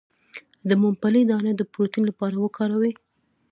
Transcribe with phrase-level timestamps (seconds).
[0.67, 2.93] د ممپلی دانه د پروتین لپاره وکاروئ